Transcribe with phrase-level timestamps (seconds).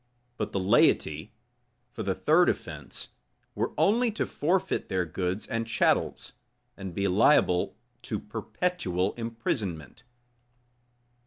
[0.35, 1.31] But the laity,
[1.91, 3.09] for the third offence,
[3.53, 6.33] were only to forfeit their goods and chattels,
[6.75, 10.01] and be liable to perpetual imprisonment.